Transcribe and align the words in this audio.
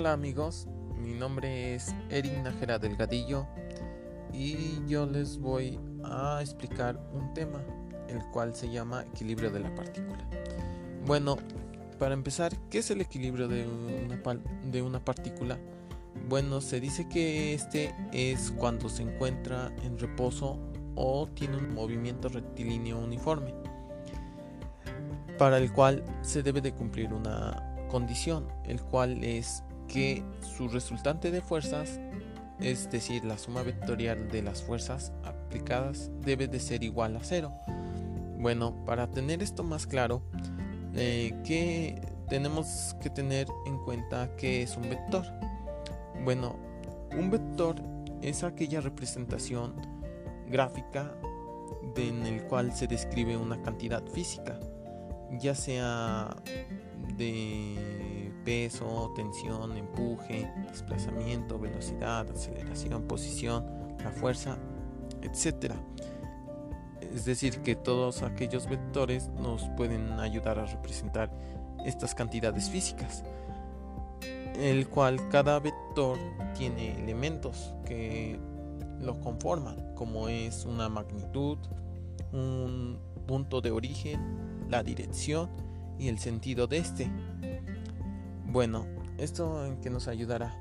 Hola 0.00 0.14
amigos, 0.14 0.66
mi 0.96 1.12
nombre 1.12 1.74
es 1.74 1.94
Eric 2.08 2.32
Najera 2.42 2.78
Delgadillo 2.78 3.46
y 4.32 4.80
yo 4.86 5.04
les 5.04 5.36
voy 5.36 5.78
a 6.02 6.38
explicar 6.40 6.98
un 7.12 7.34
tema, 7.34 7.62
el 8.08 8.24
cual 8.32 8.54
se 8.54 8.70
llama 8.70 9.02
equilibrio 9.02 9.50
de 9.50 9.60
la 9.60 9.74
partícula. 9.74 10.26
Bueno, 11.04 11.36
para 11.98 12.14
empezar, 12.14 12.56
¿qué 12.70 12.78
es 12.78 12.90
el 12.90 13.02
equilibrio 13.02 13.46
de 13.46 13.66
una, 13.66 14.40
de 14.70 14.80
una 14.80 15.04
partícula? 15.04 15.58
Bueno, 16.30 16.62
se 16.62 16.80
dice 16.80 17.06
que 17.06 17.52
este 17.52 17.94
es 18.10 18.52
cuando 18.52 18.88
se 18.88 19.02
encuentra 19.02 19.70
en 19.84 19.98
reposo 19.98 20.58
o 20.94 21.28
tiene 21.34 21.58
un 21.58 21.74
movimiento 21.74 22.30
rectilíneo 22.30 22.98
uniforme, 22.98 23.52
para 25.36 25.58
el 25.58 25.70
cual 25.70 26.02
se 26.22 26.42
debe 26.42 26.62
de 26.62 26.72
cumplir 26.72 27.12
una 27.12 27.86
condición, 27.90 28.48
el 28.64 28.80
cual 28.80 29.22
es 29.22 29.62
que 29.92 30.22
su 30.40 30.68
resultante 30.68 31.30
de 31.30 31.40
fuerzas, 31.40 32.00
es 32.60 32.90
decir, 32.90 33.24
la 33.24 33.38
suma 33.38 33.62
vectorial 33.62 34.28
de 34.28 34.42
las 34.42 34.62
fuerzas 34.62 35.12
aplicadas, 35.24 36.10
debe 36.20 36.46
de 36.46 36.60
ser 36.60 36.84
igual 36.84 37.16
a 37.16 37.20
cero. 37.22 37.52
Bueno, 38.38 38.84
para 38.86 39.10
tener 39.10 39.42
esto 39.42 39.64
más 39.64 39.86
claro, 39.86 40.22
eh, 40.94 41.34
que 41.44 42.00
tenemos 42.28 42.96
que 43.02 43.10
tener 43.10 43.48
en 43.66 43.78
cuenta 43.78 44.34
que 44.36 44.62
es 44.62 44.76
un 44.76 44.88
vector. 44.88 45.24
Bueno, 46.24 46.56
un 47.18 47.30
vector 47.30 47.76
es 48.22 48.44
aquella 48.44 48.80
representación 48.80 49.74
gráfica 50.48 51.14
en 51.96 52.26
el 52.26 52.44
cual 52.44 52.72
se 52.72 52.86
describe 52.86 53.36
una 53.36 53.60
cantidad 53.62 54.04
física, 54.06 54.58
ya 55.32 55.54
sea 55.54 56.36
de 57.16 58.09
peso, 58.50 59.12
tensión, 59.14 59.76
empuje, 59.76 60.52
desplazamiento, 60.66 61.56
velocidad, 61.56 62.28
aceleración, 62.28 63.04
posición, 63.04 63.64
la 64.02 64.10
fuerza, 64.10 64.58
etc. 65.22 65.74
Es 67.00 67.26
decir, 67.26 67.60
que 67.60 67.76
todos 67.76 68.22
aquellos 68.22 68.68
vectores 68.68 69.28
nos 69.40 69.62
pueden 69.76 70.18
ayudar 70.18 70.58
a 70.58 70.66
representar 70.66 71.30
estas 71.86 72.12
cantidades 72.12 72.68
físicas, 72.68 73.22
el 74.58 74.88
cual 74.88 75.28
cada 75.28 75.60
vector 75.60 76.18
tiene 76.58 76.98
elementos 76.98 77.72
que 77.86 78.36
lo 78.98 79.20
conforman, 79.20 79.94
como 79.94 80.28
es 80.28 80.64
una 80.64 80.88
magnitud, 80.88 81.56
un 82.32 82.98
punto 83.28 83.60
de 83.60 83.70
origen, 83.70 84.66
la 84.68 84.82
dirección, 84.82 85.48
y 86.00 86.08
el 86.08 86.18
sentido 86.18 86.66
de 86.66 86.78
este. 86.78 87.10
Bueno, 88.52 88.84
¿esto 89.16 89.64
en 89.64 89.76
qué 89.80 89.90
nos 89.90 90.08
ayudará? 90.08 90.52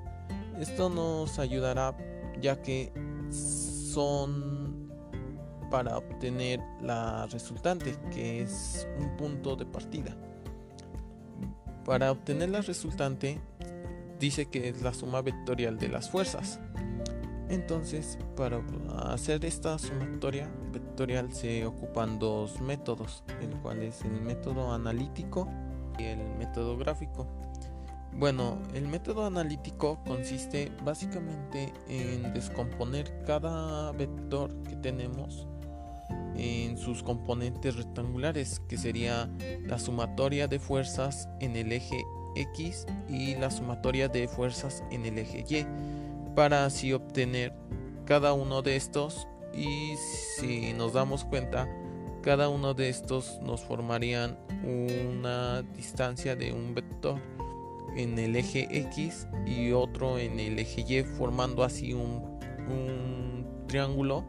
Esto 0.59 0.92
nos 0.92 1.40
ayudará 1.40 1.98
ya 2.40 2.62
que 2.62 2.94
son 3.32 4.92
para 5.72 5.98
obtener 5.98 6.60
la 6.84 7.26
resultante, 7.26 7.95
que 8.14 8.44
es 8.44 8.88
un 9.00 9.17
punto 9.17 9.56
de 9.56 9.66
partida. 9.66 10.16
Para 11.84 12.12
obtener 12.12 12.50
la 12.50 12.62
resultante, 12.62 13.42
dice 14.20 14.45
que 14.45 14.70
es 14.70 14.84
la 14.84 14.94
suma 14.94 15.23
vectorial 15.23 15.80
de 15.80 15.88
las 15.88 16.12
fuerzas. 16.12 16.60
Entonces, 17.50 18.20
para 18.36 18.62
hacer 19.08 19.44
esta 19.45 19.80
sumatoria 19.80 20.48
vectorial 20.72 21.34
se 21.34 21.66
ocupan 21.66 22.20
dos 22.20 22.62
métodos, 22.62 23.23
el 23.42 23.50
cual 23.62 23.82
es 23.82 24.04
el 24.04 24.22
método 24.22 24.72
analítico 24.72 25.48
y 25.98 26.04
el 26.04 26.20
método 26.38 26.78
gráfico. 26.78 27.26
Bueno, 28.20 28.59
el 28.73 28.86
método 28.86 29.25
analítico 29.25 30.03
consiste 30.06 30.73
básicamente 30.84 31.72
en 31.88 32.34
descomponer 32.34 33.23
cada 33.26 33.93
vector 33.93 34.54
que 34.64 34.76
tenemos 34.76 35.48
en 36.36 36.77
sus 36.77 37.02
componentes 37.02 37.77
rectangulares, 37.77 38.61
que 38.67 38.77
sería 38.77 39.30
la 39.66 39.80
sumatoria 39.80 40.49
de 40.49 40.60
fuerzas 40.60 41.30
en 41.39 41.55
el 41.55 41.71
eje 41.71 42.04
X 42.36 42.88
y 43.08 43.36
la 43.36 43.49
sumatoria 43.49 44.10
de 44.10 44.27
fuerzas 44.27 44.83
en 44.92 45.05
el 45.05 45.17
eje 45.17 45.45
Y 45.48 45.66
para 46.36 46.66
así 46.66 46.92
obtener 46.92 47.54
cada 48.04 48.33
uno 48.33 48.61
de 48.61 48.76
estos. 48.76 49.30
Y 49.54 49.95
si 50.36 50.73
nos 50.73 50.92
damos 50.92 51.23
cuenta 51.23 51.70
cada 52.22 52.49
uno 52.49 52.73
de 52.73 52.89
estos 52.89 53.39
nos 53.42 53.61
formarían 53.61 54.38
una 54.66 55.61
distancia 55.61 56.36
de 56.36 56.52
un 56.52 56.76
vector 56.76 57.17
en 57.95 58.17
el 58.20 58.36
eje 58.36 58.67
X 58.72 59.27
y 59.45 59.72
otro 59.72 60.17
en 60.17 60.39
el 60.39 60.60
eje 60.60 60.86
Y 60.88 61.04
formando 61.04 61.64
así 61.64 61.94
un, 61.94 62.39
triángulo 63.67 64.26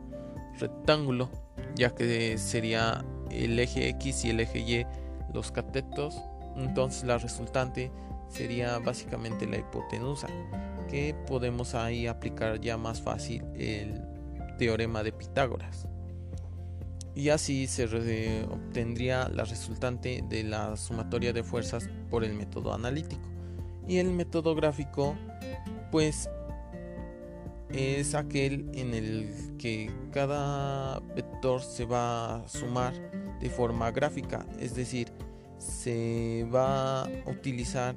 rectángulo 0.59 1.31
ya 1.75 1.95
que 1.95 2.37
sería 2.37 3.05
el 3.31 3.59
eje 3.59 3.89
X 3.89 4.25
y 4.25 4.31
el 4.31 4.41
eje 4.41 4.59
Y 4.59 4.87
los 5.33 5.51
catetos 5.51 6.21
entonces 6.57 7.05
la 7.05 7.19
resultante 7.19 7.91
sería 8.29 8.79
básicamente 8.79 9.47
la 9.47 9.59
hipotenusa 9.59 10.29
que 10.91 11.15
podemos 11.27 11.75
ahí 11.75 12.07
aplicar 12.07 12.61
ya 12.61 12.77
más 12.77 13.01
fácil 13.01 13.45
el 13.55 14.03
teorema 14.59 15.03
de 15.03 15.13
Pitágoras. 15.13 15.87
Y 17.15 17.31
así 17.31 17.67
se 17.67 17.85
obtendría 18.45 19.29
la 19.29 19.45
resultante 19.45 20.23
de 20.29 20.45
la 20.45 20.77
sumatoria 20.77 21.33
de 21.33 21.43
fuerzas 21.43 21.89
por 22.11 22.25
el 22.25 22.35
método 22.35 22.73
analítico. 22.73 23.30
Y 23.91 23.99
el 23.99 24.13
método 24.13 24.55
gráfico, 24.55 25.17
pues, 25.91 26.31
es 27.71 28.15
aquel 28.15 28.71
en 28.73 28.95
el 28.95 29.57
que 29.59 29.91
cada 30.13 31.01
vector 31.17 31.61
se 31.61 31.87
va 31.87 32.37
a 32.37 32.49
sumar 32.49 32.93
de 33.41 33.51
forma 33.51 33.91
gráfica, 33.91 34.47
es 34.61 34.77
decir, 34.77 35.13
se 35.59 36.47
va 36.55 37.03
a 37.03 37.09
utilizar 37.27 37.97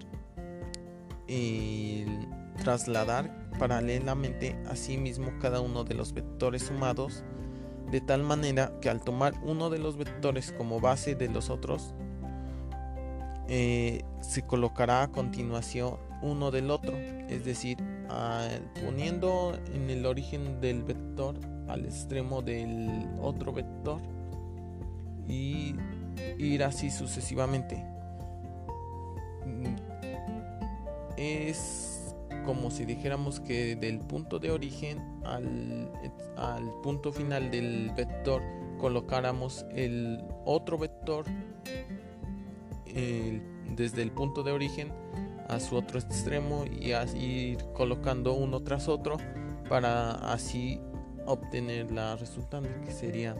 el 1.28 2.28
trasladar 2.64 3.52
paralelamente 3.60 4.60
a 4.68 4.76
sí 4.76 4.98
mismo 4.98 5.32
cada 5.40 5.62
uno 5.62 5.84
de 5.84 5.94
los 5.94 6.12
vectores 6.12 6.64
sumados, 6.64 7.24
de 7.92 8.02
tal 8.02 8.24
manera 8.24 8.80
que 8.82 8.90
al 8.90 9.04
tomar 9.04 9.36
uno 9.44 9.70
de 9.70 9.78
los 9.78 9.96
vectores 9.96 10.54
como 10.54 10.80
base 10.80 11.14
de 11.14 11.30
los 11.30 11.52
otros, 11.52 11.94
eh, 13.48 14.04
se 14.22 14.44
colocará 14.44 15.04
a 15.04 15.08
continuación 15.12 15.98
uno 16.22 16.52
del 16.52 16.72
otro, 16.72 16.98
es 16.98 17.44
decir, 17.44 17.78
poniendo 18.84 19.58
en 19.74 19.90
el 19.90 20.06
origen 20.06 20.62
del 20.62 20.84
vector 20.84 21.36
al 21.68 21.86
extremo 21.86 22.42
del 22.42 23.10
otro 23.22 23.52
vector 23.52 24.02
y 25.28 25.76
ir 26.38 26.64
así 26.64 26.92
sucesivamente. 26.92 27.86
Es 31.18 32.16
como 32.46 32.72
si 32.72 32.86
dijéramos 32.86 33.40
que 33.40 33.76
del 33.76 34.00
punto 34.00 34.40
de 34.40 34.52
origen 34.52 35.02
al, 35.24 35.90
punto 36.82 37.12
final 37.12 37.50
del 37.52 37.92
vector 37.96 38.42
colocáramos 38.80 39.66
el 39.74 40.22
otro 40.46 40.78
vector 40.78 41.26
desde 42.94 44.02
el 44.02 44.12
punto 44.12 44.44
de 44.44 44.52
origen 44.52 44.92
a 45.50 45.60
su 45.60 45.76
otro 45.76 46.00
extremo 46.00 46.66
y 46.66 46.92
así 46.92 47.18
ir 47.18 47.66
colocando 47.74 48.34
uno 48.34 48.62
tras 48.62 48.88
otro 48.88 49.18
para 49.68 50.12
así 50.32 50.80
obtener 51.26 51.92
la 51.92 52.16
resultante 52.16 52.70
que 52.86 52.92
sería 52.92 53.36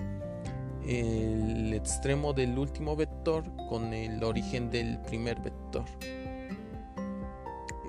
el 0.86 1.74
extremo 1.74 2.34
del 2.34 2.58
último 2.58 2.96
vector 2.96 3.44
con 3.70 3.94
el 3.94 4.24
origen 4.24 4.70
del 4.70 5.00
primer 5.00 5.40
vector. 5.42 5.86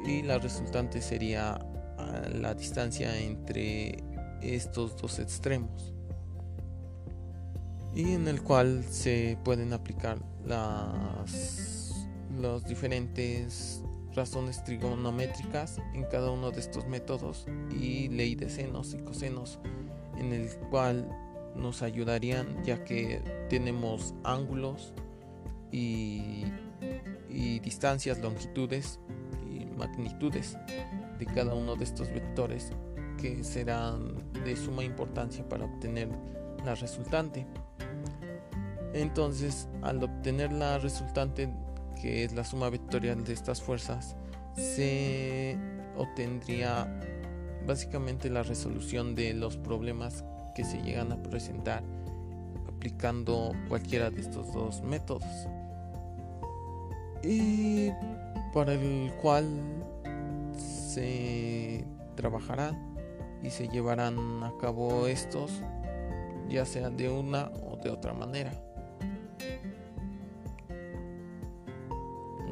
Y 0.07 0.23
la 0.23 0.39
resultante 0.39 1.01
sería 1.01 1.55
ah, 1.99 2.23
la 2.33 2.55
distancia 2.55 3.19
entre 3.19 3.97
estos 4.43 4.97
dos 4.97 5.19
extremos. 5.19 5.93
Y 7.95 8.13
en 8.13 8.29
el 8.29 8.43
cual 8.43 8.85
se 8.85 9.39
pueden 9.45 9.73
aplicar 9.73 10.19
las, 10.47 12.07
diferentes 12.67 13.83
razones 14.15 14.63
trigonométricas 14.65 15.79
en 15.93 16.05
cada 16.05 16.31
uno 16.31 16.51
de 16.51 16.61
estos 16.61 16.87
métodos 16.87 17.47
y 17.71 18.09
ley 18.09 18.35
de 18.35 18.49
senos 18.49 18.95
y 18.95 18.99
cosenos 18.99 19.59
en 20.19 20.33
el 20.33 20.49
cual 20.71 21.09
nos 21.57 21.83
ayudarían 21.83 22.63
ya 22.65 22.85
que 22.85 23.23
tenemos 23.49 24.15
ángulos 24.25 24.93
y, 25.73 26.45
y 27.29 27.61
distancias, 27.61 28.19
longitudes 28.19 28.99
magnitudes 29.77 30.57
de 31.19 31.27
cada 31.27 31.55
uno 31.55 31.77
de 31.77 31.85
estos 31.85 32.09
vectores 32.11 32.71
que 33.21 33.45
serán 33.45 34.33
de 34.45 34.57
suma 34.57 34.85
importancia 34.85 35.47
para 35.49 35.65
obtener 35.65 36.09
la 36.65 36.75
resultante. 36.75 37.47
Entonces, 38.95 39.69
al 39.83 40.03
obtener 40.03 40.53
la 40.53 40.79
resultante, 40.79 41.49
que 42.01 42.25
es 42.25 42.33
la 42.33 42.45
suma 42.45 42.71
vectorial 42.71 43.25
de 43.25 43.33
estas 43.33 43.61
fuerzas, 43.61 44.17
se 44.55 45.59
obtendría 45.97 46.89
básicamente 47.67 48.31
la 48.31 48.45
resolución 48.45 49.17
de 49.17 49.35
los 49.35 49.57
problemas 49.57 50.25
que 50.55 50.65
se 50.65 50.81
llegan 50.81 51.11
a 51.11 51.21
presentar 51.23 51.83
aplicando 52.69 53.53
cualquiera 53.69 54.11
de 54.11 54.21
estos 54.21 54.53
dos 54.53 54.83
métodos 54.83 55.25
y 57.23 57.91
para 58.53 58.75
el 58.75 59.13
cual 59.21 59.47
se 60.55 61.85
trabajarán 62.15 62.95
y 63.43 63.51
se 63.51 63.69
llevarán 63.69 64.45
a 64.45 64.53
cabo 64.61 65.07
estos 65.07 65.51
ya 66.49 66.65
sea 66.65 66.91
de 66.91 67.09
una 67.09 67.51
o 67.67 67.77
de 67.77 67.91
otra 67.91 68.13
manera. 68.13 68.53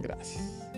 Gracias. 0.02 0.71